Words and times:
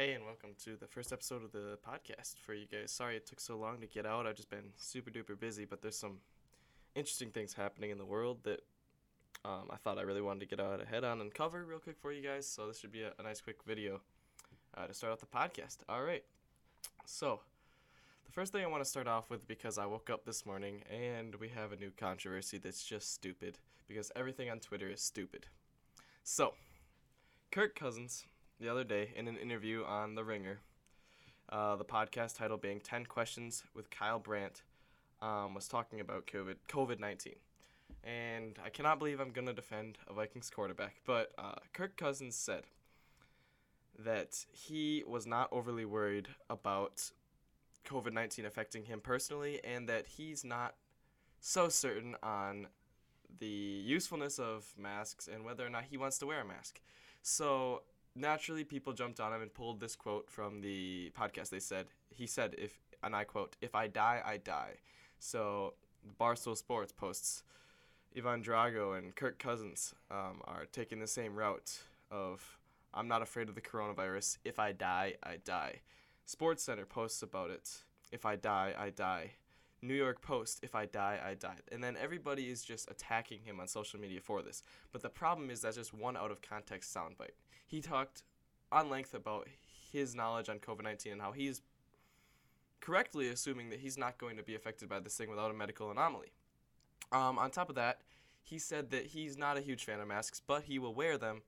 Hey, 0.00 0.14
and 0.14 0.24
welcome 0.24 0.52
to 0.64 0.76
the 0.76 0.86
first 0.86 1.12
episode 1.12 1.44
of 1.44 1.52
the 1.52 1.76
podcast 1.86 2.38
for 2.38 2.54
you 2.54 2.64
guys. 2.64 2.90
Sorry 2.90 3.16
it 3.16 3.26
took 3.26 3.38
so 3.38 3.58
long 3.58 3.82
to 3.82 3.86
get 3.86 4.06
out. 4.06 4.26
I've 4.26 4.34
just 4.34 4.48
been 4.48 4.72
super 4.78 5.10
duper 5.10 5.38
busy, 5.38 5.66
but 5.66 5.82
there's 5.82 5.94
some 5.94 6.20
interesting 6.94 7.28
things 7.28 7.52
happening 7.52 7.90
in 7.90 7.98
the 7.98 8.06
world 8.06 8.38
that 8.44 8.60
um, 9.44 9.64
I 9.68 9.76
thought 9.76 9.98
I 9.98 10.00
really 10.00 10.22
wanted 10.22 10.40
to 10.40 10.46
get 10.46 10.58
out 10.58 10.80
ahead 10.80 11.04
on 11.04 11.20
and 11.20 11.34
cover 11.34 11.66
real 11.66 11.80
quick 11.80 11.98
for 12.00 12.12
you 12.12 12.22
guys. 12.22 12.46
So 12.46 12.66
this 12.66 12.78
should 12.78 12.92
be 12.92 13.02
a, 13.02 13.12
a 13.18 13.22
nice 13.22 13.42
quick 13.42 13.58
video 13.66 14.00
uh, 14.74 14.86
to 14.86 14.94
start 14.94 15.12
off 15.12 15.20
the 15.20 15.26
podcast. 15.26 15.80
All 15.86 16.02
right. 16.02 16.24
So 17.04 17.40
the 18.24 18.32
first 18.32 18.52
thing 18.52 18.64
I 18.64 18.68
want 18.68 18.82
to 18.82 18.88
start 18.88 19.06
off 19.06 19.28
with 19.28 19.46
because 19.46 19.76
I 19.76 19.84
woke 19.84 20.08
up 20.08 20.24
this 20.24 20.46
morning 20.46 20.82
and 20.90 21.34
we 21.34 21.48
have 21.50 21.72
a 21.72 21.76
new 21.76 21.90
controversy 21.94 22.56
that's 22.56 22.82
just 22.82 23.12
stupid 23.12 23.58
because 23.86 24.10
everything 24.16 24.48
on 24.48 24.60
Twitter 24.60 24.88
is 24.88 25.02
stupid. 25.02 25.44
So 26.24 26.54
Kirk 27.50 27.74
Cousins 27.74 28.24
the 28.60 28.68
other 28.68 28.84
day 28.84 29.10
in 29.16 29.26
an 29.26 29.36
interview 29.36 29.84
on 29.84 30.14
The 30.14 30.22
Ringer, 30.22 30.60
uh, 31.48 31.76
the 31.76 31.84
podcast 31.84 32.36
title 32.36 32.58
being 32.58 32.78
10 32.78 33.06
Questions 33.06 33.64
with 33.74 33.90
Kyle 33.90 34.18
Brandt, 34.18 34.62
um, 35.22 35.54
was 35.54 35.66
talking 35.66 36.00
about 36.00 36.26
COVID 36.26 36.56
COVID 36.68 37.00
19. 37.00 37.34
And 38.04 38.58
I 38.64 38.68
cannot 38.68 38.98
believe 38.98 39.20
I'm 39.20 39.30
going 39.30 39.46
to 39.46 39.52
defend 39.52 39.98
a 40.08 40.12
Vikings 40.12 40.50
quarterback, 40.50 40.96
but 41.06 41.32
uh, 41.38 41.56
Kirk 41.72 41.96
Cousins 41.96 42.36
said 42.36 42.64
that 43.98 44.44
he 44.50 45.04
was 45.06 45.26
not 45.26 45.48
overly 45.52 45.84
worried 45.84 46.28
about 46.48 47.10
COVID 47.86 48.12
19 48.12 48.44
affecting 48.44 48.84
him 48.84 49.00
personally 49.00 49.60
and 49.64 49.88
that 49.88 50.06
he's 50.06 50.44
not 50.44 50.74
so 51.40 51.68
certain 51.68 52.14
on 52.22 52.66
the 53.38 53.46
usefulness 53.46 54.38
of 54.38 54.74
masks 54.78 55.28
and 55.32 55.44
whether 55.44 55.64
or 55.64 55.70
not 55.70 55.84
he 55.90 55.96
wants 55.96 56.18
to 56.18 56.26
wear 56.26 56.40
a 56.40 56.44
mask. 56.44 56.80
So 57.22 57.82
naturally 58.20 58.64
people 58.64 58.92
jumped 58.92 59.20
on 59.20 59.32
him 59.32 59.42
and 59.42 59.52
pulled 59.52 59.80
this 59.80 59.96
quote 59.96 60.30
from 60.30 60.60
the 60.60 61.10
podcast. 61.18 61.50
They 61.50 61.60
said 61.60 61.86
he 62.10 62.26
said 62.26 62.54
if 62.58 62.78
and 63.02 63.16
I 63.16 63.24
quote, 63.24 63.56
if 63.60 63.74
I 63.74 63.86
die, 63.88 64.22
I 64.24 64.36
die. 64.36 64.74
So 65.18 65.74
Barstool 66.20 66.56
Sports 66.56 66.92
posts 66.92 67.44
Ivan 68.16 68.42
Drago 68.42 68.96
and 68.96 69.14
Kirk 69.14 69.38
Cousins 69.38 69.94
um, 70.10 70.40
are 70.44 70.66
taking 70.70 70.98
the 70.98 71.06
same 71.06 71.34
route 71.34 71.78
of 72.10 72.58
I'm 72.92 73.08
not 73.08 73.22
afraid 73.22 73.48
of 73.48 73.54
the 73.54 73.60
coronavirus. 73.60 74.38
If 74.44 74.58
I 74.58 74.72
die, 74.72 75.14
I 75.22 75.36
die. 75.44 75.80
Sports 76.24 76.64
Center 76.64 76.84
posts 76.84 77.22
about 77.22 77.50
it. 77.50 77.70
If 78.10 78.26
I 78.26 78.36
die, 78.36 78.74
I 78.76 78.90
die. 78.90 79.32
New 79.82 79.94
York 79.94 80.20
Post, 80.20 80.60
if 80.62 80.74
I 80.74 80.86
die, 80.86 81.18
I 81.24 81.34
die. 81.34 81.56
And 81.72 81.82
then 81.82 81.96
everybody 82.00 82.50
is 82.50 82.62
just 82.62 82.90
attacking 82.90 83.40
him 83.44 83.60
on 83.60 83.66
social 83.66 83.98
media 83.98 84.20
for 84.20 84.42
this. 84.42 84.62
But 84.92 85.02
the 85.02 85.08
problem 85.08 85.50
is 85.50 85.60
that's 85.60 85.76
just 85.76 85.94
one 85.94 86.16
out 86.16 86.30
of 86.30 86.42
context 86.42 86.94
soundbite. 86.94 87.36
He 87.66 87.80
talked 87.80 88.22
on 88.70 88.90
length 88.90 89.14
about 89.14 89.48
his 89.92 90.14
knowledge 90.14 90.48
on 90.48 90.58
COVID 90.58 90.84
19 90.84 91.12
and 91.12 91.22
how 91.22 91.32
he's 91.32 91.62
correctly 92.80 93.28
assuming 93.28 93.70
that 93.70 93.80
he's 93.80 93.98
not 93.98 94.18
going 94.18 94.36
to 94.36 94.42
be 94.42 94.54
affected 94.54 94.88
by 94.88 95.00
this 95.00 95.16
thing 95.16 95.30
without 95.30 95.50
a 95.50 95.54
medical 95.54 95.90
anomaly. 95.90 96.32
Um, 97.12 97.38
on 97.38 97.50
top 97.50 97.68
of 97.68 97.74
that, 97.74 98.00
he 98.42 98.58
said 98.58 98.90
that 98.90 99.06
he's 99.06 99.36
not 99.36 99.56
a 99.56 99.60
huge 99.60 99.84
fan 99.84 100.00
of 100.00 100.08
masks, 100.08 100.40
but 100.46 100.64
he 100.64 100.78
will 100.78 100.94
wear 100.94 101.18
them 101.18 101.42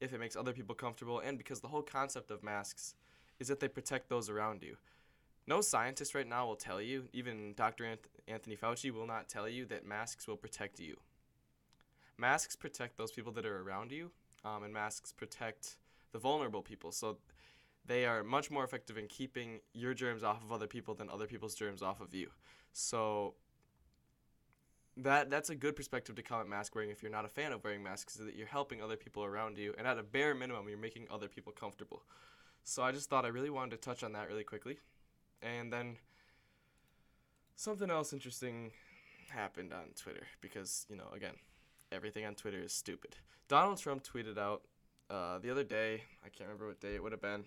if 0.00 0.12
it 0.12 0.18
makes 0.18 0.36
other 0.36 0.52
people 0.52 0.74
comfortable 0.74 1.20
and 1.20 1.38
because 1.38 1.60
the 1.60 1.68
whole 1.68 1.82
concept 1.82 2.30
of 2.30 2.42
masks 2.42 2.94
is 3.38 3.48
that 3.48 3.60
they 3.60 3.68
protect 3.68 4.08
those 4.08 4.28
around 4.28 4.62
you. 4.62 4.76
No 5.46 5.60
scientist 5.60 6.14
right 6.14 6.26
now 6.26 6.46
will 6.46 6.56
tell 6.56 6.80
you, 6.80 7.08
even 7.12 7.54
Dr. 7.54 7.96
Anthony 8.28 8.56
Fauci 8.56 8.92
will 8.92 9.06
not 9.06 9.28
tell 9.28 9.48
you 9.48 9.64
that 9.66 9.84
masks 9.84 10.28
will 10.28 10.36
protect 10.36 10.78
you. 10.78 10.96
Masks 12.16 12.54
protect 12.54 12.96
those 12.96 13.10
people 13.10 13.32
that 13.32 13.44
are 13.44 13.60
around 13.60 13.90
you, 13.90 14.10
um, 14.44 14.62
and 14.62 14.72
masks 14.72 15.12
protect 15.12 15.76
the 16.12 16.18
vulnerable 16.18 16.62
people. 16.62 16.92
So 16.92 17.18
they 17.84 18.06
are 18.06 18.22
much 18.22 18.50
more 18.50 18.62
effective 18.62 18.96
in 18.96 19.08
keeping 19.08 19.60
your 19.72 19.94
germs 19.94 20.22
off 20.22 20.42
of 20.44 20.52
other 20.52 20.68
people 20.68 20.94
than 20.94 21.10
other 21.10 21.26
people's 21.26 21.54
germs 21.54 21.82
off 21.82 22.00
of 22.00 22.14
you. 22.14 22.28
So 22.72 23.34
that 24.96 25.30
that's 25.30 25.50
a 25.50 25.54
good 25.54 25.74
perspective 25.74 26.14
to 26.16 26.22
come 26.22 26.40
at 26.40 26.46
mask 26.46 26.74
wearing 26.74 26.90
if 26.90 27.02
you're 27.02 27.10
not 27.10 27.24
a 27.24 27.28
fan 27.28 27.50
of 27.50 27.64
wearing 27.64 27.82
masks, 27.82 28.16
is 28.18 28.26
that 28.26 28.36
you're 28.36 28.46
helping 28.46 28.80
other 28.80 28.96
people 28.96 29.24
around 29.24 29.58
you, 29.58 29.74
and 29.76 29.86
at 29.86 29.98
a 29.98 30.02
bare 30.02 30.34
minimum, 30.34 30.68
you're 30.68 30.78
making 30.78 31.06
other 31.10 31.28
people 31.28 31.52
comfortable. 31.52 32.02
So 32.62 32.82
I 32.82 32.92
just 32.92 33.10
thought 33.10 33.24
I 33.24 33.28
really 33.28 33.50
wanted 33.50 33.72
to 33.72 33.76
touch 33.78 34.04
on 34.04 34.12
that 34.12 34.28
really 34.28 34.44
quickly. 34.44 34.78
And 35.42 35.72
then 35.72 35.96
something 37.56 37.90
else 37.90 38.12
interesting 38.12 38.70
happened 39.30 39.72
on 39.72 39.94
Twitter 39.96 40.26
because, 40.40 40.86
you 40.88 40.96
know, 40.96 41.08
again, 41.14 41.34
everything 41.90 42.24
on 42.24 42.34
Twitter 42.34 42.60
is 42.62 42.72
stupid. 42.72 43.16
Donald 43.48 43.78
Trump 43.78 44.04
tweeted 44.04 44.38
out 44.38 44.62
uh, 45.10 45.38
the 45.38 45.50
other 45.50 45.64
day, 45.64 46.04
I 46.24 46.28
can't 46.28 46.48
remember 46.48 46.68
what 46.68 46.80
day 46.80 46.94
it 46.94 47.02
would 47.02 47.12
have 47.12 47.20
been, 47.20 47.44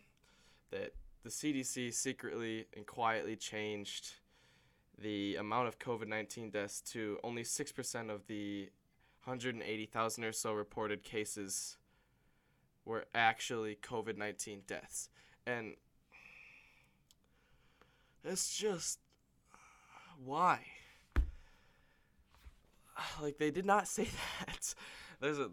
that 0.72 0.94
the 1.24 1.30
CDC 1.30 1.94
secretly 1.94 2.68
and 2.76 2.86
quietly 2.86 3.36
changed 3.36 4.16
the 5.02 5.36
amount 5.36 5.68
of 5.68 5.80
COVID 5.80 6.08
19 6.08 6.52
deaths 6.52 6.82
to 6.82 7.18
only 7.24 7.44
6% 7.44 8.10
of 8.10 8.28
the 8.28 8.70
180,000 9.24 10.24
or 10.24 10.32
so 10.32 10.54
reported 10.54 11.04
cases 11.04 11.78
were 12.86 13.06
actually 13.16 13.76
COVID 13.82 14.18
19 14.18 14.62
deaths. 14.68 15.10
And 15.48 15.76
it's 18.26 18.56
just 18.58 19.00
why? 20.24 20.60
Like 23.22 23.38
they 23.38 23.52
did 23.52 23.66
not 23.66 23.88
say 23.88 24.08
that. 24.40 24.74
There's 25.20 25.40
a 25.40 25.50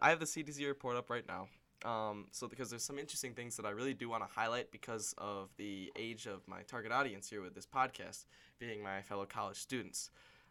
I 0.00 0.10
have 0.10 0.20
the 0.20 0.26
CDC 0.26 0.66
report 0.66 0.96
up 0.96 1.10
right 1.10 1.24
now. 1.26 1.48
Um, 1.84 2.26
so 2.30 2.46
because 2.46 2.70
there's 2.70 2.84
some 2.84 2.98
interesting 2.98 3.34
things 3.34 3.56
that 3.56 3.66
I 3.66 3.70
really 3.70 3.94
do 3.94 4.08
want 4.08 4.22
to 4.22 4.32
highlight 4.32 4.70
because 4.70 5.14
of 5.18 5.48
the 5.56 5.92
age 5.96 6.26
of 6.26 6.46
my 6.46 6.62
target 6.62 6.92
audience 6.92 7.28
here 7.28 7.42
with 7.42 7.54
this 7.54 7.66
podcast 7.66 8.24
being 8.60 8.82
my 8.82 9.02
fellow 9.02 9.26
college 9.26 9.56
students. 9.56 10.10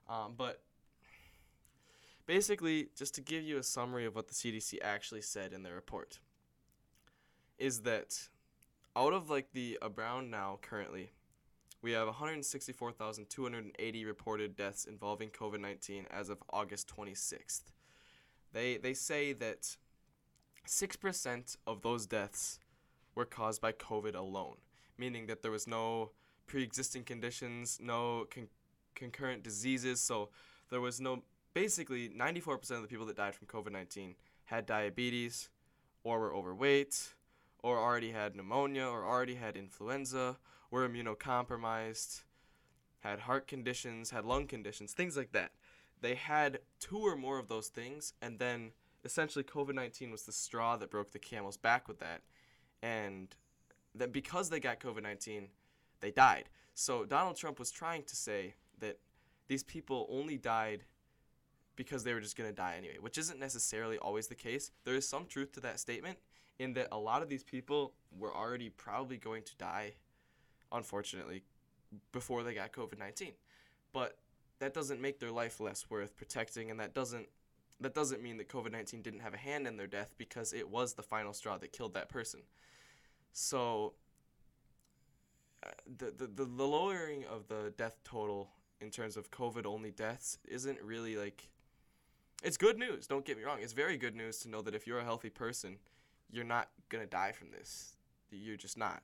Um, 0.09 0.33
but 0.35 0.61
basically, 2.25 2.89
just 2.97 3.15
to 3.15 3.21
give 3.21 3.43
you 3.43 3.57
a 3.57 3.63
summary 3.63 4.05
of 4.05 4.13
what 4.13 4.27
the 4.27 4.33
CDC 4.33 4.79
actually 4.81 5.21
said 5.21 5.53
in 5.53 5.63
their 5.63 5.75
report, 5.75 6.19
is 7.57 7.83
that 7.83 8.27
out 8.95 9.13
of 9.13 9.29
like 9.29 9.53
the 9.53 9.79
around 9.81 10.29
now 10.29 10.59
currently 10.61 11.11
we 11.81 11.91
have 11.93 12.07
164,280 12.07 14.05
reported 14.05 14.55
deaths 14.55 14.85
involving 14.85 15.29
COVID 15.29 15.59
19 15.59 16.05
as 16.11 16.29
of 16.29 16.37
August 16.51 16.87
26th. 16.95 17.63
They, 18.53 18.77
they 18.77 18.93
say 18.93 19.33
that 19.33 19.77
6% 20.67 21.57
of 21.65 21.81
those 21.81 22.05
deaths 22.05 22.59
were 23.15 23.25
caused 23.25 23.61
by 23.61 23.71
COVID 23.71 24.15
alone, 24.15 24.57
meaning 24.97 25.25
that 25.27 25.41
there 25.41 25.51
was 25.51 25.67
no 25.67 26.11
pre 26.47 26.63
existing 26.63 27.03
conditions, 27.03 27.79
no 27.81 28.25
con- 28.29 28.49
concurrent 28.93 29.43
diseases. 29.43 29.99
So 30.01 30.29
there 30.69 30.81
was 30.81 31.01
no, 31.01 31.23
basically, 31.53 32.09
94% 32.09 32.71
of 32.71 32.81
the 32.83 32.87
people 32.87 33.05
that 33.07 33.17
died 33.17 33.33
from 33.35 33.47
COVID 33.47 33.71
19 33.71 34.15
had 34.45 34.65
diabetes 34.65 35.49
or 36.03 36.19
were 36.19 36.35
overweight 36.35 37.15
or 37.63 37.77
already 37.77 38.11
had 38.11 38.35
pneumonia 38.35 38.85
or 38.85 39.05
already 39.05 39.35
had 39.35 39.55
influenza 39.55 40.37
were 40.71 40.87
immunocompromised, 40.87 42.21
had 43.01 43.19
heart 43.19 43.47
conditions, 43.47 44.09
had 44.09 44.25
lung 44.25 44.47
conditions, 44.47 44.93
things 44.93 45.17
like 45.17 45.33
that. 45.33 45.51
They 45.99 46.15
had 46.15 46.59
two 46.79 46.97
or 46.97 47.15
more 47.15 47.37
of 47.37 47.47
those 47.47 47.67
things, 47.67 48.13
and 48.21 48.39
then 48.39 48.71
essentially 49.03 49.43
COVID 49.43 49.75
19 49.75 50.09
was 50.09 50.23
the 50.23 50.31
straw 50.31 50.77
that 50.77 50.89
broke 50.89 51.11
the 51.11 51.19
camel's 51.19 51.57
back 51.57 51.87
with 51.87 51.99
that. 51.99 52.21
And 52.81 53.35
that 53.93 54.11
because 54.11 54.49
they 54.49 54.59
got 54.59 54.79
COVID 54.79 55.03
19, 55.03 55.49
they 55.99 56.11
died. 56.11 56.45
So 56.73 57.05
Donald 57.05 57.35
Trump 57.35 57.59
was 57.59 57.69
trying 57.69 58.03
to 58.03 58.15
say 58.15 58.55
that 58.79 58.97
these 59.47 59.63
people 59.63 60.07
only 60.09 60.37
died 60.37 60.85
because 61.75 62.03
they 62.03 62.13
were 62.13 62.21
just 62.21 62.37
going 62.37 62.49
to 62.49 62.55
die 62.55 62.75
anyway, 62.77 62.97
which 62.99 63.17
isn't 63.17 63.39
necessarily 63.39 63.97
always 63.97 64.27
the 64.27 64.35
case. 64.35 64.71
There 64.83 64.95
is 64.95 65.07
some 65.07 65.25
truth 65.25 65.51
to 65.53 65.59
that 65.61 65.79
statement 65.79 66.17
in 66.59 66.73
that 66.73 66.87
a 66.91 66.97
lot 66.97 67.21
of 67.21 67.29
these 67.29 67.43
people 67.43 67.93
were 68.17 68.35
already 68.35 68.69
probably 68.69 69.17
going 69.17 69.43
to 69.43 69.55
die 69.57 69.93
unfortunately, 70.71 71.43
before 72.11 72.43
they 72.43 72.53
got 72.53 72.71
COVID 72.71 72.99
19. 72.99 73.33
But 73.93 74.17
that 74.59 74.73
doesn't 74.73 75.01
make 75.01 75.19
their 75.19 75.31
life 75.31 75.59
less 75.59 75.89
worth 75.89 76.15
protecting, 76.15 76.71
and 76.71 76.79
that 76.79 76.93
doesn't 76.93 77.27
that 77.81 77.95
doesn't 77.95 78.21
mean 78.21 78.37
that 78.37 78.47
COVID 78.47 78.71
19 78.71 79.01
didn't 79.01 79.21
have 79.21 79.33
a 79.33 79.37
hand 79.37 79.67
in 79.67 79.77
their 79.77 79.87
death 79.87 80.13
because 80.17 80.53
it 80.53 80.69
was 80.69 80.93
the 80.93 81.03
final 81.03 81.33
straw 81.33 81.57
that 81.57 81.73
killed 81.73 81.93
that 81.95 82.09
person. 82.09 82.41
So, 83.33 83.93
uh, 85.65 85.69
the, 85.97 86.11
the, 86.11 86.27
the, 86.27 86.45
the 86.45 86.67
lowering 86.67 87.25
of 87.25 87.47
the 87.47 87.73
death 87.77 87.97
total 88.03 88.49
in 88.81 88.89
terms 88.89 89.17
of 89.17 89.31
COVID 89.31 89.65
only 89.65 89.91
deaths 89.91 90.37
isn't 90.47 90.79
really 90.81 91.15
like. 91.15 91.49
It's 92.43 92.57
good 92.57 92.77
news, 92.77 93.07
don't 93.07 93.25
get 93.25 93.37
me 93.37 93.43
wrong. 93.43 93.59
It's 93.61 93.73
very 93.73 93.97
good 93.97 94.15
news 94.15 94.39
to 94.39 94.49
know 94.49 94.61
that 94.63 94.73
if 94.73 94.87
you're 94.87 94.99
a 94.99 95.03
healthy 95.03 95.29
person, 95.29 95.77
you're 96.31 96.43
not 96.43 96.69
going 96.89 97.03
to 97.03 97.09
die 97.09 97.31
from 97.31 97.51
this. 97.51 97.95
You're 98.31 98.57
just 98.57 98.77
not 98.77 99.03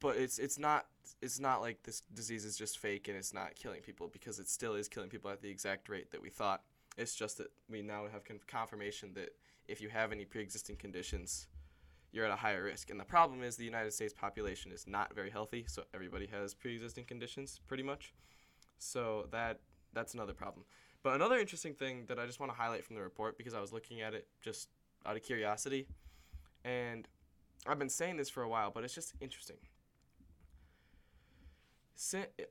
but 0.00 0.16
it's 0.16 0.38
it's 0.38 0.58
not 0.58 0.86
it's 1.22 1.40
not 1.40 1.60
like 1.60 1.82
this 1.82 2.02
disease 2.14 2.44
is 2.44 2.56
just 2.56 2.78
fake 2.78 3.08
and 3.08 3.16
it's 3.16 3.32
not 3.32 3.54
killing 3.54 3.80
people 3.80 4.08
because 4.12 4.38
it 4.38 4.48
still 4.48 4.74
is 4.74 4.88
killing 4.88 5.08
people 5.08 5.30
at 5.30 5.40
the 5.40 5.48
exact 5.48 5.88
rate 5.88 6.10
that 6.10 6.20
we 6.20 6.30
thought. 6.30 6.62
It's 6.96 7.14
just 7.14 7.38
that 7.38 7.48
we 7.68 7.82
now 7.82 8.04
have 8.10 8.22
confirmation 8.46 9.12
that 9.14 9.30
if 9.68 9.80
you 9.80 9.88
have 9.88 10.12
any 10.12 10.24
pre-existing 10.24 10.76
conditions, 10.76 11.48
you're 12.12 12.24
at 12.24 12.30
a 12.30 12.36
higher 12.36 12.62
risk. 12.62 12.90
And 12.90 12.98
the 12.98 13.04
problem 13.04 13.42
is 13.42 13.56
the 13.56 13.64
United 13.64 13.92
States 13.92 14.14
population 14.14 14.72
is 14.72 14.86
not 14.86 15.14
very 15.14 15.30
healthy, 15.30 15.64
so 15.68 15.82
everybody 15.94 16.26
has 16.32 16.54
pre-existing 16.54 17.04
conditions 17.04 17.60
pretty 17.66 17.82
much. 17.82 18.14
So 18.78 19.26
that 19.32 19.60
that's 19.92 20.14
another 20.14 20.34
problem. 20.34 20.64
But 21.02 21.14
another 21.14 21.38
interesting 21.38 21.74
thing 21.74 22.04
that 22.08 22.18
I 22.18 22.26
just 22.26 22.40
want 22.40 22.52
to 22.52 22.56
highlight 22.56 22.84
from 22.84 22.96
the 22.96 23.02
report 23.02 23.38
because 23.38 23.54
I 23.54 23.60
was 23.60 23.72
looking 23.72 24.00
at 24.00 24.12
it 24.14 24.26
just 24.42 24.68
out 25.04 25.16
of 25.16 25.22
curiosity 25.22 25.86
and 26.64 27.06
I've 27.66 27.78
been 27.78 27.88
saying 27.88 28.16
this 28.16 28.28
for 28.28 28.42
a 28.42 28.48
while, 28.48 28.70
but 28.70 28.84
it's 28.84 28.94
just 28.94 29.14
interesting. 29.20 29.56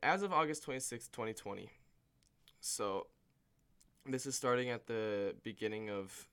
As 0.01 0.23
of 0.23 0.33
August 0.33 0.63
26, 0.63 1.07
2020, 1.09 1.69
so 2.61 3.05
this 4.03 4.25
is 4.25 4.33
starting 4.35 4.71
at 4.71 4.87
the 4.87 5.35
beginning 5.43 5.91
of 5.91 6.27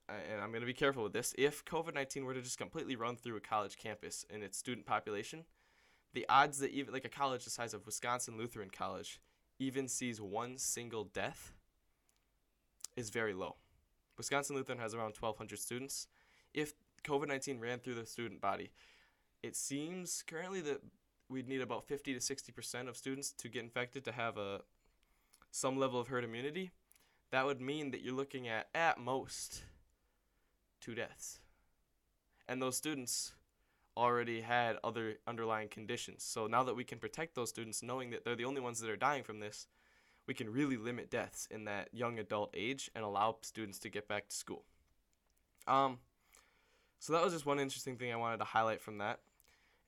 and 0.09 0.41
I'm 0.41 0.49
going 0.49 0.61
to 0.61 0.67
be 0.67 0.73
careful 0.73 1.03
with 1.03 1.13
this, 1.13 1.33
if 1.37 1.63
COVID 1.63 1.93
19 1.93 2.25
were 2.25 2.33
to 2.33 2.41
just 2.41 2.57
completely 2.57 2.95
run 2.95 3.15
through 3.15 3.37
a 3.37 3.41
college 3.41 3.77
campus 3.77 4.25
and 4.29 4.43
its 4.43 4.57
student 4.57 4.85
population, 4.85 5.45
the 6.13 6.25
odds 6.27 6.59
that 6.59 6.71
even 6.71 6.93
like 6.93 7.05
a 7.05 7.09
college 7.09 7.43
the 7.43 7.49
size 7.49 7.73
of 7.73 7.85
Wisconsin 7.85 8.37
Lutheran 8.37 8.69
College 8.69 9.21
even 9.59 9.87
sees 9.87 10.19
one 10.19 10.57
single 10.57 11.05
death 11.05 11.53
is 12.95 13.09
very 13.09 13.33
low. 13.33 13.55
Wisconsin 14.17 14.55
Lutheran 14.55 14.79
has 14.79 14.93
around 14.93 15.15
1,200 15.19 15.59
students. 15.59 16.07
If 16.53 16.73
COVID 17.03 17.27
19 17.27 17.59
ran 17.59 17.79
through 17.79 17.95
the 17.95 18.05
student 18.05 18.41
body, 18.41 18.71
it 19.43 19.55
seems 19.55 20.23
currently 20.25 20.61
that 20.61 20.81
we'd 21.29 21.47
need 21.47 21.61
about 21.61 21.83
50 21.87 22.13
to 22.13 22.19
60% 22.19 22.87
of 22.87 22.97
students 22.97 23.31
to 23.33 23.49
get 23.49 23.63
infected 23.63 24.03
to 24.05 24.11
have 24.11 24.37
a 24.37 24.61
some 25.51 25.77
level 25.77 25.99
of 25.99 26.07
herd 26.07 26.23
immunity. 26.23 26.71
That 27.31 27.45
would 27.45 27.61
mean 27.61 27.91
that 27.91 28.01
you're 28.01 28.13
looking 28.13 28.47
at 28.47 28.67
at 28.73 28.99
most 28.99 29.63
two 30.79 30.95
deaths. 30.95 31.39
And 32.47 32.61
those 32.61 32.77
students 32.77 33.33
already 33.97 34.41
had 34.41 34.77
other 34.83 35.15
underlying 35.25 35.67
conditions. 35.67 36.23
So 36.23 36.47
now 36.47 36.63
that 36.63 36.75
we 36.75 36.83
can 36.83 36.99
protect 36.99 37.35
those 37.35 37.49
students 37.49 37.81
knowing 37.81 38.11
that 38.11 38.23
they're 38.23 38.35
the 38.35 38.45
only 38.45 38.61
ones 38.61 38.79
that 38.79 38.89
are 38.89 38.95
dying 38.95 39.23
from 39.23 39.39
this, 39.39 39.67
we 40.27 40.33
can 40.33 40.49
really 40.49 40.77
limit 40.77 41.09
deaths 41.09 41.47
in 41.49 41.65
that 41.65 41.89
young 41.93 42.19
adult 42.19 42.53
age 42.53 42.91
and 42.93 43.03
allow 43.03 43.37
students 43.41 43.79
to 43.79 43.89
get 43.89 44.07
back 44.07 44.27
to 44.27 44.35
school. 44.35 44.63
Um, 45.67 45.99
so 46.99 47.13
that 47.13 47.23
was 47.23 47.33
just 47.33 47.45
one 47.45 47.59
interesting 47.59 47.95
thing 47.95 48.11
I 48.11 48.17
wanted 48.17 48.37
to 48.37 48.43
highlight 48.43 48.81
from 48.81 48.97
that. 48.99 49.19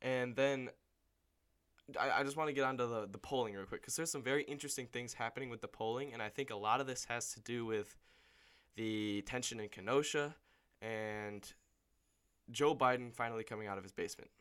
And 0.01 0.35
then 0.35 0.69
I, 1.99 2.19
I 2.19 2.23
just 2.23 2.37
want 2.37 2.49
to 2.49 2.53
get 2.53 2.63
onto 2.63 2.87
the, 2.87 3.07
the 3.11 3.17
polling 3.17 3.53
real 3.53 3.65
quick 3.65 3.81
because 3.81 3.95
there's 3.95 4.11
some 4.11 4.23
very 4.23 4.43
interesting 4.43 4.87
things 4.87 5.13
happening 5.13 5.49
with 5.49 5.61
the 5.61 5.67
polling, 5.67 6.13
and 6.13 6.21
I 6.21 6.29
think 6.29 6.49
a 6.49 6.55
lot 6.55 6.81
of 6.81 6.87
this 6.87 7.05
has 7.05 7.33
to 7.33 7.41
do 7.41 7.65
with 7.65 7.95
the 8.75 9.23
tension 9.23 9.59
in 9.59 9.69
Kenosha 9.69 10.35
and 10.81 11.51
Joe 12.51 12.75
Biden 12.75 13.13
finally 13.13 13.43
coming 13.43 13.67
out 13.67 13.77
of 13.77 13.83
his 13.83 13.91
basement. 13.91 14.31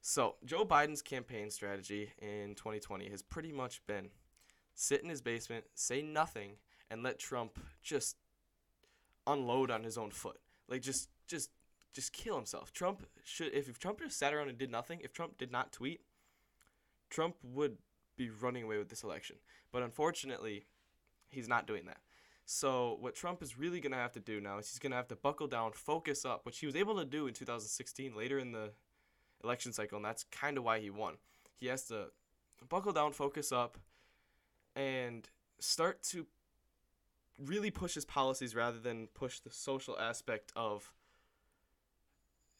So, 0.00 0.34
Joe 0.44 0.66
Biden's 0.66 1.00
campaign 1.00 1.50
strategy 1.50 2.12
in 2.20 2.54
2020 2.56 3.08
has 3.08 3.22
pretty 3.22 3.52
much 3.52 3.84
been 3.86 4.10
sit 4.74 5.02
in 5.02 5.08
his 5.08 5.20
basement, 5.20 5.64
say 5.74 6.02
nothing, 6.02 6.52
and 6.90 7.02
let 7.02 7.18
Trump 7.18 7.58
just 7.82 8.16
unload 9.26 9.70
on 9.70 9.84
his 9.84 9.96
own 9.96 10.10
foot. 10.10 10.40
Like 10.68 10.82
just 10.82 11.08
just 11.26 11.50
just 11.92 12.12
kill 12.12 12.36
himself. 12.36 12.72
Trump 12.72 13.06
should 13.24 13.52
if, 13.52 13.68
if 13.68 13.78
Trump 13.78 14.00
just 14.00 14.18
sat 14.18 14.34
around 14.34 14.48
and 14.48 14.58
did 14.58 14.70
nothing, 14.70 15.00
if 15.02 15.12
Trump 15.12 15.38
did 15.38 15.52
not 15.52 15.72
tweet, 15.72 16.00
Trump 17.10 17.36
would 17.42 17.78
be 18.16 18.30
running 18.30 18.64
away 18.64 18.78
with 18.78 18.88
this 18.88 19.02
election. 19.02 19.36
But 19.72 19.82
unfortunately, 19.82 20.66
he's 21.30 21.48
not 21.48 21.66
doing 21.66 21.86
that. 21.86 21.98
So 22.46 22.98
what 23.00 23.14
Trump 23.14 23.42
is 23.42 23.58
really 23.58 23.80
going 23.80 23.92
to 23.92 23.98
have 23.98 24.12
to 24.12 24.20
do 24.20 24.40
now 24.40 24.58
is 24.58 24.68
he's 24.68 24.78
going 24.78 24.90
to 24.90 24.96
have 24.96 25.08
to 25.08 25.16
buckle 25.16 25.46
down, 25.46 25.72
focus 25.72 26.24
up, 26.24 26.44
which 26.44 26.58
he 26.58 26.66
was 26.66 26.76
able 26.76 26.96
to 26.98 27.04
do 27.04 27.26
in 27.26 27.32
2016 27.32 28.14
later 28.14 28.38
in 28.38 28.52
the 28.52 28.72
election 29.42 29.72
cycle, 29.72 29.96
and 29.96 30.04
that's 30.04 30.24
kind 30.24 30.58
of 30.58 30.64
why 30.64 30.78
he 30.78 30.90
won. 30.90 31.14
He 31.56 31.66
has 31.66 31.84
to 31.84 32.08
buckle 32.68 32.92
down, 32.92 33.12
focus 33.12 33.50
up, 33.50 33.78
and 34.74 35.28
start 35.58 36.02
to 36.02 36.26
really 37.38 37.70
push 37.70 37.94
his 37.94 38.04
policies 38.04 38.54
rather 38.54 38.78
than 38.78 39.08
push 39.08 39.40
the 39.40 39.50
social 39.50 39.98
aspect 39.98 40.52
of 40.54 40.92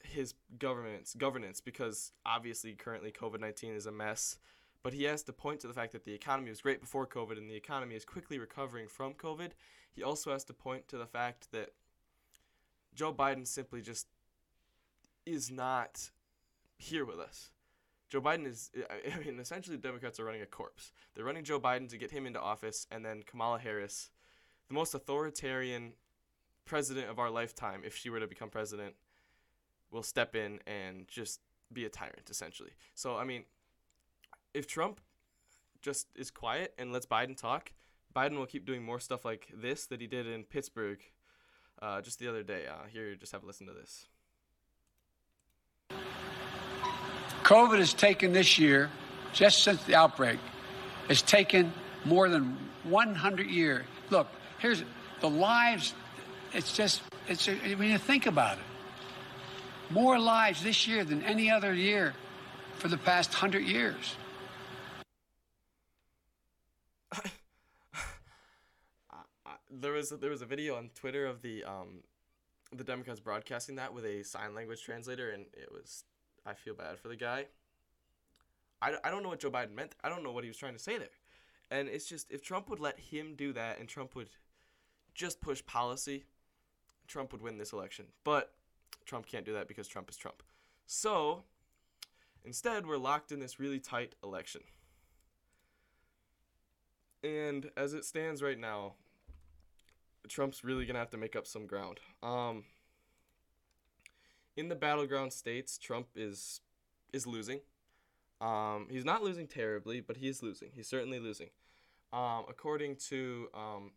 his 0.02 0.34
governance 0.58 1.14
governance 1.16 1.60
because 1.60 2.12
obviously 2.26 2.72
currently 2.74 3.10
COVID-19 3.10 3.74
is 3.74 3.86
a 3.86 3.92
mess 3.92 4.38
but 4.84 4.92
he 4.92 5.04
has 5.04 5.22
to 5.24 5.32
point 5.32 5.60
to 5.60 5.66
the 5.66 5.72
fact 5.72 5.92
that 5.92 6.04
the 6.04 6.12
economy 6.12 6.50
was 6.50 6.60
great 6.60 6.80
before 6.80 7.06
COVID 7.06 7.38
and 7.38 7.50
the 7.50 7.56
economy 7.56 7.96
is 7.96 8.04
quickly 8.04 8.38
recovering 8.38 8.86
from 8.86 9.14
COVID. 9.14 9.52
He 9.90 10.02
also 10.02 10.30
has 10.30 10.44
to 10.44 10.52
point 10.52 10.88
to 10.88 10.98
the 10.98 11.06
fact 11.06 11.50
that 11.52 11.70
Joe 12.94 13.12
Biden 13.12 13.46
simply 13.46 13.80
just 13.80 14.06
is 15.24 15.50
not 15.50 16.10
here 16.76 17.06
with 17.06 17.18
us. 17.18 17.50
Joe 18.14 18.20
Biden 18.20 18.46
is, 18.46 18.70
I 19.12 19.18
mean, 19.24 19.40
essentially, 19.40 19.74
the 19.76 19.82
Democrats 19.82 20.20
are 20.20 20.24
running 20.24 20.42
a 20.42 20.46
corpse. 20.46 20.92
They're 21.14 21.24
running 21.24 21.42
Joe 21.42 21.58
Biden 21.58 21.88
to 21.88 21.98
get 21.98 22.12
him 22.12 22.26
into 22.26 22.40
office, 22.40 22.86
and 22.92 23.04
then 23.04 23.24
Kamala 23.24 23.58
Harris, 23.58 24.08
the 24.68 24.74
most 24.74 24.94
authoritarian 24.94 25.94
president 26.64 27.10
of 27.10 27.18
our 27.18 27.28
lifetime, 27.28 27.82
if 27.84 27.96
she 27.96 28.10
were 28.10 28.20
to 28.20 28.28
become 28.28 28.50
president, 28.50 28.94
will 29.90 30.04
step 30.04 30.36
in 30.36 30.60
and 30.64 31.08
just 31.08 31.40
be 31.72 31.86
a 31.86 31.88
tyrant, 31.88 32.30
essentially. 32.30 32.70
So, 32.94 33.16
I 33.16 33.24
mean, 33.24 33.46
if 34.54 34.68
Trump 34.68 35.00
just 35.82 36.06
is 36.14 36.30
quiet 36.30 36.72
and 36.78 36.92
lets 36.92 37.06
Biden 37.06 37.36
talk, 37.36 37.72
Biden 38.14 38.36
will 38.36 38.46
keep 38.46 38.64
doing 38.64 38.84
more 38.84 39.00
stuff 39.00 39.24
like 39.24 39.48
this 39.52 39.86
that 39.86 40.00
he 40.00 40.06
did 40.06 40.28
in 40.28 40.44
Pittsburgh 40.44 41.00
uh, 41.82 42.00
just 42.00 42.20
the 42.20 42.28
other 42.28 42.44
day. 42.44 42.66
Uh, 42.68 42.86
here, 42.86 43.16
just 43.16 43.32
have 43.32 43.42
a 43.42 43.46
listen 43.46 43.66
to 43.66 43.72
this. 43.72 44.06
COVID 47.44 47.78
has 47.78 47.92
taken 47.92 48.32
this 48.32 48.58
year, 48.58 48.90
just 49.34 49.62
since 49.62 49.84
the 49.84 49.94
outbreak, 49.94 50.38
has 51.08 51.20
taken 51.20 51.72
more 52.06 52.30
than 52.30 52.56
100 52.84 53.46
years. 53.46 53.84
Look, 54.08 54.28
here's 54.58 54.82
the 55.20 55.28
lives. 55.28 55.94
It's 56.54 56.72
just, 56.72 57.02
it's 57.28 57.46
when 57.46 57.90
you 57.90 57.98
think 57.98 58.26
about 58.26 58.56
it, 58.56 58.64
more 59.90 60.18
lives 60.18 60.62
this 60.62 60.88
year 60.88 61.04
than 61.04 61.22
any 61.22 61.50
other 61.50 61.74
year 61.74 62.14
for 62.78 62.88
the 62.88 62.96
past 62.96 63.30
100 63.30 63.62
years. 63.62 64.16
there 69.70 69.92
was 69.92 70.10
there 70.10 70.30
was 70.30 70.40
a 70.40 70.46
video 70.46 70.76
on 70.76 70.88
Twitter 70.94 71.26
of 71.26 71.42
the 71.42 71.64
um 71.64 72.02
the 72.72 72.84
Democrats 72.84 73.20
broadcasting 73.20 73.76
that 73.76 73.92
with 73.92 74.04
a 74.04 74.22
sign 74.22 74.54
language 74.54 74.82
translator, 74.82 75.30
and 75.30 75.44
it 75.52 75.70
was 75.70 76.04
I 76.46 76.54
feel 76.54 76.74
bad 76.74 76.98
for 76.98 77.08
the 77.08 77.16
guy. 77.16 77.46
I, 78.82 78.94
I 79.02 79.10
don't 79.10 79.22
know 79.22 79.30
what 79.30 79.40
Joe 79.40 79.50
Biden 79.50 79.74
meant. 79.74 79.94
I 80.02 80.08
don't 80.08 80.22
know 80.22 80.32
what 80.32 80.44
he 80.44 80.48
was 80.48 80.56
trying 80.56 80.74
to 80.74 80.78
say 80.78 80.98
there, 80.98 81.08
and 81.70 81.88
it's 81.88 82.06
just 82.06 82.30
if 82.30 82.42
Trump 82.42 82.68
would 82.68 82.80
let 82.80 82.98
him 82.98 83.34
do 83.36 83.52
that, 83.54 83.78
and 83.78 83.88
Trump 83.88 84.14
would 84.14 84.28
just 85.14 85.40
push 85.40 85.64
policy, 85.64 86.24
Trump 87.06 87.32
would 87.32 87.42
win 87.42 87.58
this 87.58 87.72
election. 87.72 88.06
But 88.24 88.52
Trump 89.06 89.26
can't 89.26 89.44
do 89.44 89.54
that 89.54 89.68
because 89.68 89.88
Trump 89.88 90.10
is 90.10 90.16
Trump. 90.16 90.42
So 90.86 91.44
instead, 92.44 92.86
we're 92.86 92.98
locked 92.98 93.32
in 93.32 93.40
this 93.40 93.58
really 93.58 93.78
tight 93.78 94.14
election. 94.22 94.62
And 97.22 97.70
as 97.76 97.94
it 97.94 98.04
stands 98.04 98.42
right 98.42 98.58
now, 98.58 98.94
Trump's 100.28 100.62
really 100.62 100.84
gonna 100.84 100.98
have 100.98 101.10
to 101.10 101.16
make 101.16 101.36
up 101.36 101.46
some 101.46 101.66
ground. 101.66 102.00
Um, 102.22 102.64
in 104.56 104.68
the 104.68 104.74
battleground 104.74 105.32
states, 105.32 105.78
Trump 105.78 106.08
is 106.16 106.60
is 107.12 107.26
losing. 107.26 107.60
Um, 108.40 108.88
he's 108.90 109.04
not 109.04 109.22
losing 109.22 109.46
terribly, 109.46 110.00
but 110.00 110.16
he 110.16 110.28
is 110.28 110.42
losing. 110.42 110.70
He's 110.74 110.88
certainly 110.88 111.18
losing. 111.18 111.50
Um, 112.12 112.44
according 112.48 112.96
to 113.08 113.48
um, 113.54 113.92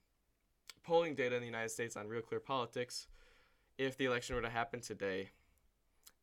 polling 0.83 1.15
data 1.15 1.35
in 1.35 1.41
the 1.41 1.47
United 1.47 1.69
States 1.69 1.97
on 1.97 2.07
Real 2.07 2.21
Clear 2.21 2.39
Politics, 2.39 3.07
if 3.77 3.97
the 3.97 4.05
election 4.05 4.35
were 4.35 4.41
to 4.41 4.49
happen 4.49 4.79
today, 4.79 5.29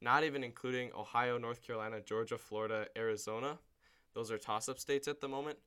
not 0.01 0.25
even 0.25 0.43
including 0.43 0.91
Ohio, 0.97 1.39
North 1.39 1.63
Carolina, 1.63 2.01
Georgia, 2.01 2.39
Florida, 2.39 2.87
Arizona, 2.97 3.59
those 4.15 4.31
are 4.31 4.39
toss-up 4.39 4.79
states 4.79 5.09
at 5.09 5.21
the 5.21 5.29
moment. 5.29 5.59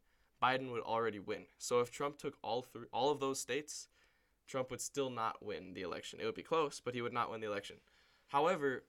Biden 0.41 0.71
would 0.71 0.81
already 0.83 1.19
win. 1.19 1.45
So 1.57 1.79
if 1.79 1.91
Trump 1.91 2.17
took 2.17 2.37
all 2.43 2.61
three, 2.61 2.87
all 2.91 3.11
of 3.11 3.19
those 3.19 3.39
states, 3.39 3.87
Trump 4.47 4.71
would 4.71 4.81
still 4.81 5.09
not 5.09 5.43
win 5.43 5.73
the 5.73 5.81
election. 5.81 6.19
It 6.21 6.25
would 6.25 6.35
be 6.35 6.43
close, 6.43 6.81
but 6.83 6.93
he 6.93 7.01
would 7.01 7.13
not 7.13 7.29
win 7.31 7.41
the 7.41 7.47
election. 7.47 7.77
However, 8.27 8.83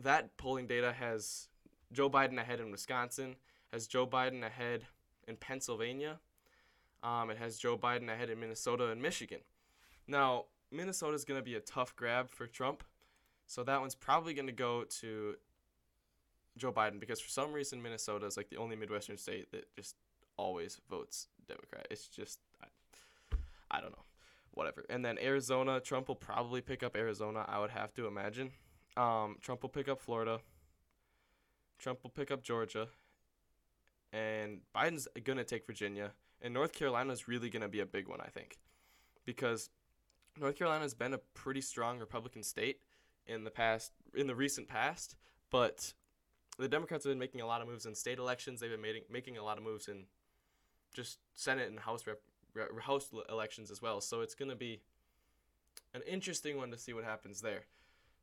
that 0.00 0.36
polling 0.36 0.66
data 0.66 0.92
has 0.92 1.48
Joe 1.92 2.08
Biden 2.08 2.38
ahead 2.38 2.60
in 2.60 2.70
Wisconsin, 2.70 3.36
has 3.72 3.86
Joe 3.86 4.06
Biden 4.06 4.44
ahead 4.44 4.86
in 5.26 5.36
Pennsylvania, 5.36 6.20
um, 7.02 7.30
it 7.30 7.38
has 7.38 7.58
Joe 7.58 7.76
Biden 7.76 8.08
ahead 8.08 8.30
in 8.30 8.38
Minnesota 8.38 8.90
and 8.90 9.02
Michigan. 9.02 9.40
Now, 10.06 10.46
Minnesota 10.70 11.14
is 11.14 11.24
going 11.24 11.38
to 11.38 11.44
be 11.44 11.56
a 11.56 11.60
tough 11.60 11.94
grab 11.96 12.30
for 12.30 12.46
Trump, 12.46 12.84
so 13.46 13.62
that 13.64 13.80
one's 13.80 13.94
probably 13.94 14.34
going 14.34 14.46
to 14.46 14.52
go 14.52 14.84
to 14.84 15.34
Joe 16.56 16.72
Biden 16.72 17.00
because 17.00 17.20
for 17.20 17.28
some 17.28 17.52
reason 17.52 17.82
Minnesota 17.82 18.26
is 18.26 18.36
like 18.36 18.50
the 18.50 18.56
only 18.56 18.76
Midwestern 18.76 19.16
state 19.16 19.50
that 19.52 19.74
just 19.74 19.96
always 20.36 20.80
votes 20.88 21.28
Democrat. 21.48 21.86
It's 21.90 22.08
just 22.08 22.40
I, 22.62 22.66
I 23.70 23.80
don't 23.80 23.92
know, 23.92 24.04
whatever. 24.52 24.84
And 24.88 25.04
then 25.04 25.18
Arizona, 25.18 25.80
Trump 25.80 26.08
will 26.08 26.14
probably 26.14 26.60
pick 26.60 26.82
up 26.82 26.96
Arizona. 26.96 27.44
I 27.48 27.58
would 27.58 27.70
have 27.70 27.92
to 27.94 28.06
imagine. 28.06 28.50
Um, 28.96 29.36
Trump 29.40 29.62
will 29.62 29.70
pick 29.70 29.88
up 29.88 30.00
Florida. 30.00 30.40
Trump 31.78 32.00
will 32.02 32.10
pick 32.10 32.30
up 32.30 32.42
Georgia. 32.42 32.88
And 34.12 34.60
Biden's 34.74 35.08
gonna 35.24 35.44
take 35.44 35.66
Virginia. 35.66 36.12
And 36.40 36.52
North 36.52 36.72
Carolina 36.72 37.12
is 37.12 37.28
really 37.28 37.50
gonna 37.50 37.68
be 37.68 37.80
a 37.80 37.86
big 37.86 38.08
one, 38.08 38.20
I 38.20 38.28
think, 38.28 38.58
because 39.24 39.70
North 40.38 40.56
Carolina 40.56 40.82
has 40.82 40.94
been 40.94 41.14
a 41.14 41.18
pretty 41.34 41.60
strong 41.60 41.98
Republican 41.98 42.42
state 42.42 42.80
in 43.26 43.44
the 43.44 43.50
past, 43.50 43.92
in 44.14 44.26
the 44.26 44.34
recent 44.34 44.68
past, 44.68 45.16
but 45.50 45.94
the 46.58 46.68
Democrats 46.68 47.04
have 47.04 47.10
been 47.10 47.18
making 47.18 47.40
a 47.40 47.46
lot 47.46 47.60
of 47.60 47.68
moves 47.68 47.86
in 47.86 47.94
state 47.94 48.18
elections. 48.18 48.60
They've 48.60 48.70
been 48.70 48.80
making 48.80 49.04
making 49.10 49.38
a 49.38 49.44
lot 49.44 49.58
of 49.58 49.64
moves 49.64 49.88
in 49.88 50.04
just 50.92 51.18
Senate 51.34 51.68
and 51.70 51.80
House 51.80 52.06
rep, 52.06 52.20
House 52.80 53.10
elections 53.28 53.70
as 53.70 53.80
well. 53.80 54.00
So 54.00 54.20
it's 54.20 54.34
going 54.34 54.50
to 54.50 54.56
be 54.56 54.80
an 55.94 56.02
interesting 56.06 56.56
one 56.56 56.70
to 56.70 56.78
see 56.78 56.92
what 56.92 57.04
happens 57.04 57.40
there. 57.40 57.64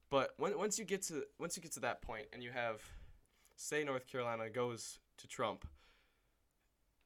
But 0.09 0.33
when, 0.37 0.57
once 0.57 0.79
you 0.79 0.85
get 0.85 1.03
to 1.03 1.23
once 1.39 1.55
you 1.55 1.63
get 1.63 1.73
to 1.73 1.79
that 1.81 2.01
point 2.01 2.27
and 2.33 2.43
you 2.43 2.51
have, 2.51 2.81
say, 3.55 3.83
North 3.83 4.07
Carolina 4.07 4.49
goes 4.49 4.99
to 5.17 5.27
Trump. 5.27 5.67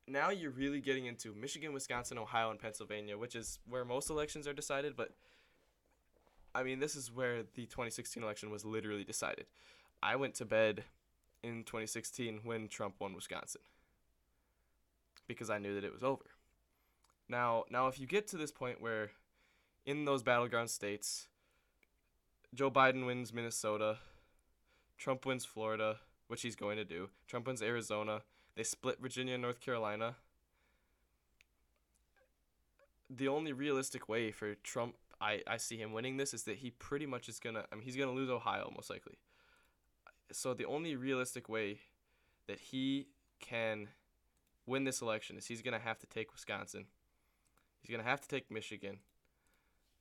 Now 0.08 0.32
you're 0.32 0.52
really 0.52 0.82
getting 0.82 1.06
into 1.06 1.34
Michigan, 1.34 1.74
Wisconsin, 1.74 2.18
Ohio, 2.18 2.52
and 2.52 2.60
Pennsylvania, 2.60 3.18
which 3.18 3.36
is 3.36 3.60
where 3.70 3.86
most 3.86 4.10
elections 4.10 4.48
are 4.48 4.54
decided. 4.54 4.96
But 4.96 5.12
I 6.56 6.64
mean, 6.64 6.80
this 6.80 6.96
is 6.96 7.12
where 7.12 7.44
the 7.56 7.66
2016 7.66 8.22
election 8.22 8.50
was 8.52 8.66
literally 8.66 9.04
decided. 9.04 9.46
I 10.02 10.16
went 10.18 10.36
to 10.36 10.46
bed 10.46 10.84
in 11.42 11.64
2016 11.64 12.42
when 12.44 12.68
Trump 12.68 12.96
won 13.00 13.14
Wisconsin 13.14 13.62
because 15.28 15.50
I 15.50 15.58
knew 15.58 15.76
that 15.76 15.84
it 15.84 15.94
was 15.94 16.04
over. 16.04 16.26
Now, 17.30 17.64
now 17.70 17.88
if 17.88 18.00
you 18.00 18.08
get 18.08 18.28
to 18.28 18.38
this 18.38 18.52
point 18.52 18.82
where 18.82 19.12
in 19.86 20.06
those 20.06 20.24
battleground 20.24 20.70
states 20.70 21.28
Joe 22.54 22.70
Biden 22.70 23.06
wins 23.06 23.34
Minnesota, 23.34 23.98
Trump 24.98 25.26
wins 25.26 25.46
Florida, 25.46 25.98
which 26.28 26.44
he's 26.44 26.56
going 26.56 26.78
to 26.78 26.86
do. 26.86 27.10
Trump 27.28 27.48
wins 27.48 27.62
Arizona. 27.62 28.22
They 28.56 28.64
split 28.64 29.02
Virginia 29.02 29.34
and 29.34 29.42
North 29.42 29.60
Carolina. 29.60 30.16
The 33.10 33.28
only 33.28 33.54
realistic 33.54 34.08
way 34.08 34.32
for 34.32 34.56
Trump 34.56 34.96
I, 35.22 35.42
I 35.48 35.58
see 35.58 35.78
him 35.78 35.94
winning 35.94 36.18
this 36.18 36.34
is 36.34 36.44
that 36.44 36.58
he 36.58 36.72
pretty 36.72 37.06
much 37.06 37.30
is 37.30 37.40
gonna 37.40 37.66
I 37.72 37.76
mean 37.76 37.84
he's 37.84 37.96
gonna 37.96 38.12
lose 38.12 38.30
Ohio 38.30 38.72
most 38.76 38.90
likely 38.90 39.18
so 40.34 40.54
the 40.54 40.66
only 40.66 40.96
realistic 40.96 41.48
way 41.48 41.80
that 42.48 42.60
he 42.60 43.08
can 43.40 43.88
win 44.66 44.84
this 44.84 45.02
election 45.02 45.38
is 45.38 45.46
he's 45.46 45.62
going 45.62 45.78
to 45.78 45.86
have 45.86 46.00
to 46.00 46.08
take 46.08 46.34
Wisconsin. 46.34 46.86
He's 47.84 47.92
going 47.92 48.04
to 48.04 48.10
have 48.10 48.22
to 48.22 48.28
take 48.28 48.50
Michigan. 48.50 49.00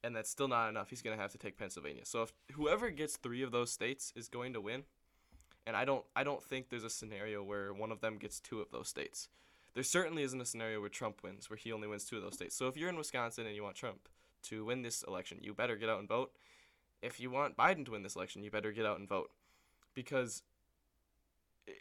And 0.04 0.16
that's 0.16 0.30
still 0.30 0.48
not 0.48 0.68
enough. 0.68 0.88
He's 0.90 1.02
going 1.02 1.16
to 1.16 1.22
have 1.22 1.32
to 1.32 1.38
take 1.38 1.58
Pennsylvania. 1.58 2.04
So 2.04 2.22
if 2.22 2.32
whoever 2.52 2.90
gets 2.90 3.16
3 3.16 3.42
of 3.42 3.52
those 3.52 3.70
states 3.70 4.12
is 4.16 4.28
going 4.28 4.52
to 4.52 4.60
win. 4.60 4.84
And 5.66 5.76
I 5.76 5.84
don't 5.84 6.04
I 6.16 6.24
don't 6.24 6.42
think 6.42 6.68
there's 6.68 6.84
a 6.84 6.90
scenario 6.90 7.42
where 7.42 7.72
one 7.72 7.92
of 7.92 8.00
them 8.00 8.18
gets 8.18 8.40
2 8.40 8.60
of 8.60 8.70
those 8.72 8.88
states. 8.88 9.28
There 9.74 9.84
certainly 9.84 10.22
isn't 10.22 10.40
a 10.40 10.44
scenario 10.44 10.80
where 10.80 10.88
Trump 10.88 11.22
wins 11.22 11.48
where 11.48 11.56
he 11.56 11.72
only 11.72 11.88
wins 11.88 12.04
2 12.04 12.16
of 12.16 12.22
those 12.22 12.34
states. 12.34 12.56
So 12.56 12.66
if 12.66 12.76
you're 12.76 12.88
in 12.88 12.96
Wisconsin 12.96 13.46
and 13.46 13.54
you 13.54 13.62
want 13.62 13.76
Trump 13.76 14.08
to 14.44 14.64
win 14.64 14.82
this 14.82 15.04
election, 15.04 15.38
you 15.40 15.54
better 15.54 15.76
get 15.76 15.88
out 15.88 16.00
and 16.00 16.08
vote. 16.08 16.32
If 17.00 17.20
you 17.20 17.30
want 17.30 17.56
Biden 17.56 17.84
to 17.84 17.92
win 17.92 18.02
this 18.02 18.16
election, 18.16 18.42
you 18.42 18.50
better 18.50 18.72
get 18.72 18.86
out 18.86 18.98
and 18.98 19.08
vote 19.08 19.30
because 19.94 20.42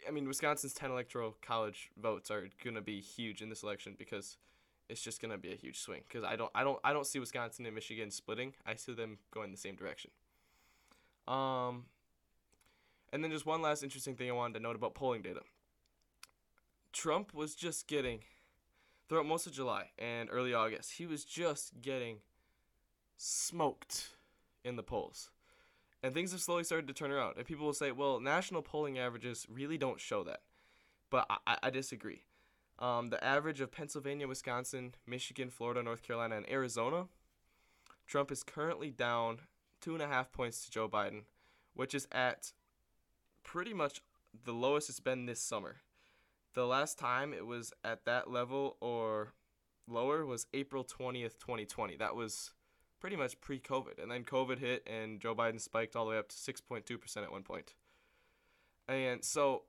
I 0.06 0.12
mean 0.12 0.28
Wisconsin's 0.28 0.74
10 0.74 0.92
electoral 0.92 1.36
college 1.42 1.90
votes 2.00 2.30
are 2.30 2.48
going 2.62 2.76
to 2.76 2.82
be 2.82 3.00
huge 3.00 3.42
in 3.42 3.48
this 3.48 3.64
election 3.64 3.96
because 3.98 4.36
it's 4.92 5.02
just 5.02 5.20
going 5.20 5.32
to 5.32 5.38
be 5.38 5.52
a 5.52 5.56
huge 5.56 5.78
swing 5.78 6.02
cuz 6.08 6.22
I 6.22 6.36
don't 6.36 6.50
I 6.54 6.62
don't 6.62 6.78
I 6.84 6.92
don't 6.92 7.06
see 7.06 7.18
Wisconsin 7.18 7.66
and 7.66 7.74
Michigan 7.74 8.10
splitting. 8.10 8.54
I 8.66 8.74
see 8.74 8.92
them 8.92 9.18
going 9.30 9.50
the 9.50 9.56
same 9.56 9.74
direction. 9.74 10.10
Um 11.26 11.86
and 13.12 13.22
then 13.22 13.30
just 13.30 13.46
one 13.46 13.62
last 13.62 13.82
interesting 13.82 14.16
thing 14.16 14.30
I 14.30 14.32
wanted 14.32 14.54
to 14.54 14.60
note 14.60 14.76
about 14.76 14.94
polling 14.94 15.22
data. 15.22 15.40
Trump 16.92 17.34
was 17.34 17.54
just 17.54 17.86
getting 17.86 18.20
throughout 19.08 19.26
most 19.26 19.46
of 19.46 19.52
July 19.52 19.90
and 19.98 20.28
early 20.30 20.54
August, 20.54 20.92
he 20.92 21.06
was 21.06 21.24
just 21.24 21.80
getting 21.80 22.18
smoked 23.16 24.10
in 24.64 24.76
the 24.76 24.82
polls 24.82 25.30
and 26.02 26.12
things 26.12 26.32
have 26.32 26.40
slowly 26.40 26.64
started 26.64 26.88
to 26.88 26.94
turn 26.94 27.12
around. 27.12 27.36
And 27.36 27.46
people 27.46 27.64
will 27.64 27.72
say, 27.72 27.92
well, 27.92 28.18
national 28.18 28.62
polling 28.62 28.98
averages 28.98 29.46
really 29.48 29.78
don't 29.78 30.00
show 30.00 30.24
that. 30.24 30.40
But 31.10 31.26
I, 31.46 31.58
I 31.62 31.70
disagree. 31.70 32.22
Um, 32.82 33.10
the 33.10 33.22
average 33.22 33.60
of 33.60 33.70
Pennsylvania, 33.70 34.26
Wisconsin, 34.26 34.96
Michigan, 35.06 35.50
Florida, 35.50 35.84
North 35.84 36.02
Carolina, 36.02 36.36
and 36.36 36.50
Arizona, 36.50 37.06
Trump 38.08 38.32
is 38.32 38.42
currently 38.42 38.90
down 38.90 39.38
two 39.80 39.94
and 39.94 40.02
a 40.02 40.08
half 40.08 40.32
points 40.32 40.64
to 40.64 40.70
Joe 40.70 40.88
Biden, 40.88 41.22
which 41.74 41.94
is 41.94 42.08
at 42.10 42.52
pretty 43.44 43.72
much 43.72 44.02
the 44.44 44.52
lowest 44.52 44.88
it's 44.88 44.98
been 44.98 45.26
this 45.26 45.40
summer. 45.40 45.76
The 46.54 46.66
last 46.66 46.98
time 46.98 47.32
it 47.32 47.46
was 47.46 47.72
at 47.84 48.04
that 48.04 48.28
level 48.28 48.76
or 48.80 49.32
lower 49.86 50.26
was 50.26 50.48
April 50.52 50.84
20th, 50.84 51.38
2020. 51.38 51.96
That 51.96 52.16
was 52.16 52.50
pretty 52.98 53.16
much 53.16 53.40
pre-COVID, 53.40 54.02
and 54.02 54.10
then 54.10 54.24
COVID 54.24 54.58
hit, 54.58 54.88
and 54.88 55.20
Joe 55.20 55.36
Biden 55.36 55.60
spiked 55.60 55.94
all 55.94 56.04
the 56.04 56.10
way 56.10 56.18
up 56.18 56.28
to 56.30 56.36
six 56.36 56.60
point 56.60 56.84
two 56.84 56.98
percent 56.98 57.24
at 57.24 57.32
one 57.32 57.44
point. 57.44 57.74
And 58.88 59.24
so, 59.24 59.62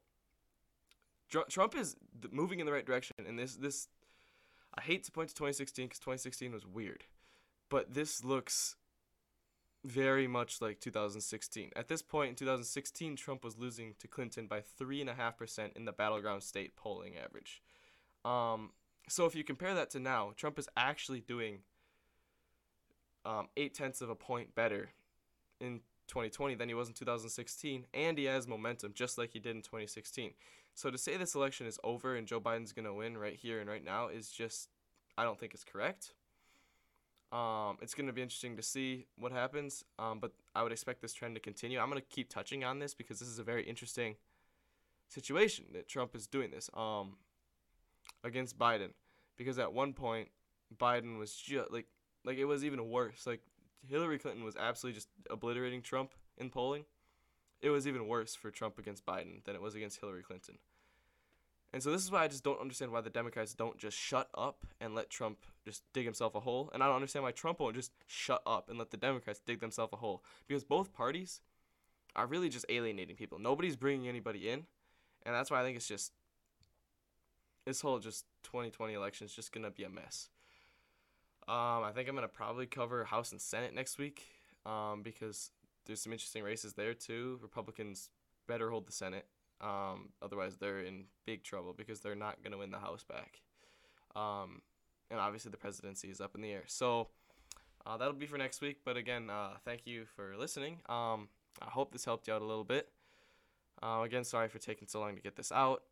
Trump 1.50 1.76
is 1.76 1.96
moving 2.32 2.60
in 2.60 2.66
the 2.66 2.72
right 2.72 2.86
direction, 2.86 3.16
and 3.28 3.38
this 3.38 3.56
this, 3.56 3.88
I 4.78 4.82
hate 4.82 5.04
to 5.06 5.12
point 5.12 5.30
to 5.30 5.36
2016 5.36 5.86
because 5.86 6.00
2016 6.00 6.52
was 6.52 6.66
weird, 6.66 7.06
but 7.70 7.94
this 7.94 8.24
looks 8.24 8.76
very 9.84 10.28
much 10.28 10.62
like 10.62 10.80
2016. 10.80 11.72
At 11.76 11.88
this 11.88 12.02
point 12.02 12.30
in 12.30 12.36
2016, 12.36 13.16
Trump 13.16 13.44
was 13.44 13.58
losing 13.58 13.96
to 14.00 14.08
Clinton 14.08 14.48
by 14.48 14.62
three 14.62 15.02
and 15.02 15.10
a 15.10 15.14
half 15.14 15.38
percent 15.38 15.74
in 15.76 15.86
the 15.86 15.92
battleground 15.92 16.44
state 16.44 16.76
polling 16.76 17.14
average. 17.18 17.62
Um, 18.24 18.72
so 19.10 19.26
if 19.26 19.36
you 19.36 19.44
compare 19.44 19.76
that 19.76 19.90
to 19.92 20.00
now, 20.00 20.32
Trump 20.38 20.58
is 20.58 20.70
actually 20.78 21.20
doing 21.20 21.60
um, 23.26 23.48
eight 23.58 23.74
tenths 23.74 24.02
of 24.02 24.10
a 24.10 24.16
point 24.16 24.56
better 24.56 24.90
in 25.60 25.82
2020 26.08 26.56
than 26.56 26.70
he 26.70 26.76
was 26.76 26.88
in 26.88 26.94
2016, 26.94 27.86
and 27.94 28.18
he 28.18 28.26
has 28.26 28.48
momentum 28.48 28.94
just 28.94 29.18
like 29.18 29.32
he 29.34 29.40
did 29.40 29.56
in 29.56 29.62
2016. 29.62 30.32
So 30.76 30.90
to 30.90 30.98
say 30.98 31.18
this 31.18 31.36
election 31.36 31.68
is 31.68 31.80
over 31.84 32.16
and 32.16 32.28
Joe 32.28 32.40
Biden's 32.40 32.74
going 32.74 32.86
to 32.86 32.94
win 32.94 33.18
right 33.18 33.36
here 33.36 33.60
and 33.60 33.70
right 33.70 33.84
now 33.84 34.08
is 34.08 34.30
just, 34.30 34.70
I 35.18 35.24
don't 35.24 35.40
think 35.40 35.54
it's 35.54 35.64
correct. 35.64 36.14
Um, 37.32 37.78
it's 37.82 37.94
going 37.94 38.08
to 38.08 38.14
be 38.14 38.22
interesting 38.22 38.58
to 38.58 38.64
see 38.64 39.08
what 39.18 39.32
happens, 39.32 39.84
um, 39.98 40.20
but 40.20 40.34
I 40.56 40.62
would 40.62 40.72
expect 40.72 41.02
this 41.02 41.14
trend 41.14 41.36
to 41.36 41.42
continue. 41.42 41.80
I'm 41.80 41.90
going 41.90 42.02
to 42.02 42.08
keep 42.08 42.30
touching 42.30 42.64
on 42.64 42.80
this 42.80 42.94
because 42.94 43.20
this 43.20 43.28
is 43.28 43.40
a 43.40 43.44
very 43.44 43.64
interesting 43.64 44.16
situation 45.10 45.66
that 45.74 45.88
Trump 45.88 46.16
is 46.16 46.28
doing 46.28 46.52
this 46.52 46.70
um, 46.76 47.18
against 48.24 48.58
Biden. 48.58 48.90
Because 49.36 49.58
at 49.58 49.74
one 49.74 49.94
point, 49.94 50.30
Biden 50.78 51.18
was 51.18 51.34
just 51.34 51.72
like 51.72 51.88
like 52.24 52.38
it 52.38 52.46
was 52.46 52.64
even 52.64 52.90
worse. 52.90 53.26
Like 53.26 53.42
Hillary 53.88 54.20
Clinton 54.20 54.44
was 54.44 54.56
absolutely 54.56 54.96
just 54.96 55.10
obliterating 55.30 55.82
Trump 55.82 56.12
in 56.38 56.50
polling. 56.50 56.86
It 57.64 57.70
was 57.70 57.88
even 57.88 58.08
worse 58.08 58.36
for 58.36 58.52
Trump 58.52 58.78
against 58.78 59.06
Biden 59.06 59.44
than 59.46 59.56
it 59.56 59.62
was 59.62 59.74
against 59.74 60.02
Hillary 60.02 60.22
Clinton. 60.22 60.60
And 61.72 61.82
so 61.82 61.92
this 61.92 62.04
is 62.04 62.12
why 62.12 62.24
I 62.24 62.28
just 62.28 62.44
don't 62.44 62.60
understand 62.60 62.92
why 62.92 63.02
the 63.02 63.10
Democrats 63.10 63.56
don't 63.56 63.78
just 63.80 63.98
shut 63.98 64.30
up 64.38 64.68
and 64.80 64.94
let 64.94 65.10
Trump 65.10 65.40
just 65.66 65.82
dig 65.94 66.04
himself 66.04 66.36
a 66.36 66.42
hole. 66.42 66.70
And 66.74 66.84
I 66.84 66.88
don't 66.88 66.98
understand 66.98 67.24
why 67.24 67.32
Trump 67.32 67.62
won't 67.62 67.76
just 67.76 67.94
shut 68.06 68.44
up 68.46 68.70
and 68.70 68.78
let 68.78 68.92
the 68.92 68.98
Democrats 68.98 69.42
dig 69.44 69.62
themselves 69.62 69.94
a 69.94 69.96
hole. 69.96 70.24
Because 70.46 70.64
both 70.64 70.94
parties 70.94 71.42
are 72.16 72.28
really 72.28 72.50
just 72.50 72.66
alienating 72.70 73.16
people. 73.16 73.40
Nobody's 73.40 73.78
bringing 73.78 74.08
anybody 74.08 74.50
in. 74.50 74.66
And 75.26 75.34
that's 75.34 75.50
why 75.50 75.62
I 75.62 75.64
think 75.64 75.78
it's 75.78 75.88
just 75.88 76.12
this 77.66 77.82
whole 77.82 77.98
just 77.98 78.26
2020 78.44 78.94
election 78.94 79.26
is 79.26 79.34
just 79.34 79.52
going 79.52 79.64
to 79.64 79.72
be 79.72 79.84
a 79.84 79.90
mess. 79.90 80.30
Um, 81.48 81.84
I 81.84 81.92
think 81.96 82.08
I'm 82.08 82.16
going 82.16 82.28
to 82.28 82.34
probably 82.34 82.66
cover 82.66 83.06
House 83.06 83.32
and 83.32 83.42
Senate 83.42 83.74
next 83.74 83.98
week 83.98 84.22
um, 84.66 85.02
because 85.02 85.50
there's 85.86 86.02
some 86.02 86.14
interesting 86.14 86.44
races 86.44 86.74
there 86.74 86.94
too. 86.94 87.40
Republicans 87.42 88.10
better 88.48 88.70
hold 88.70 88.88
the 88.88 88.92
Senate. 88.92 89.26
Um, 89.62 90.10
otherwise, 90.22 90.58
they're 90.58 90.82
in 90.82 91.06
big 91.26 91.44
trouble 91.44 91.74
because 91.76 92.02
they're 92.02 92.16
not 92.16 92.42
going 92.44 92.52
to 92.52 92.58
win 92.58 92.72
the 92.72 92.80
House 92.80 93.04
back. 93.04 93.42
Um, 94.16 94.62
and 95.10 95.20
obviously, 95.20 95.52
the 95.52 95.58
presidency 95.58 96.10
is 96.10 96.20
up 96.20 96.36
in 96.36 96.42
the 96.42 96.52
air. 96.52 96.64
So 96.68 97.08
uh, 97.86 97.98
that'll 97.98 98.14
be 98.14 98.26
for 98.26 98.38
next 98.38 98.62
week. 98.62 98.80
But 98.84 98.98
again, 98.98 99.30
uh, 99.30 99.52
thank 99.64 99.86
you 99.86 100.06
for 100.06 100.36
listening. 100.38 100.80
Um, 100.90 101.30
I 101.62 101.70
hope 101.70 101.92
this 101.92 102.06
helped 102.06 102.28
you 102.28 102.34
out 102.34 102.42
a 102.42 102.46
little 102.46 102.64
bit. 102.64 102.90
Uh, 103.82 104.02
again, 104.04 104.24
sorry 104.24 104.48
for 104.48 104.60
taking 104.60 104.88
so 104.88 105.00
long 105.00 105.16
to 105.16 105.22
get 105.22 105.36
this 105.36 105.52
out. 105.52 105.84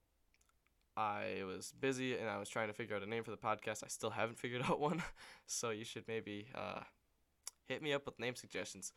I 0.97 1.43
was 1.45 1.73
busy 1.79 2.17
and 2.17 2.29
I 2.29 2.37
was 2.37 2.49
trying 2.49 2.67
to 2.67 2.73
figure 2.73 2.95
out 2.95 3.03
a 3.03 3.05
name 3.05 3.23
for 3.23 3.31
the 3.31 3.37
podcast. 3.37 3.83
I 3.83 3.87
still 3.87 4.09
haven't 4.09 4.37
figured 4.37 4.61
out 4.69 4.79
one, 4.79 5.01
so 5.45 5.69
you 5.69 5.85
should 5.85 6.07
maybe 6.07 6.47
uh, 6.55 6.81
hit 7.67 7.81
me 7.81 7.93
up 7.93 8.05
with 8.05 8.19
name 8.19 8.35
suggestions. 8.35 8.91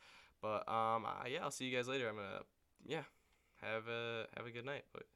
But 0.45 0.69
um, 0.69 1.07
uh, 1.07 1.27
yeah, 1.27 1.43
I'll 1.43 1.51
see 1.51 1.65
you 1.65 1.75
guys 1.75 1.89
later. 1.89 2.07
I'm 2.07 2.17
gonna 2.17 2.43
yeah, 2.85 3.05
have 3.63 3.89
a 3.89 4.27
have 4.37 4.47
a 4.47 4.51
good 4.51 4.67
night, 4.67 4.85
boys. 4.93 5.14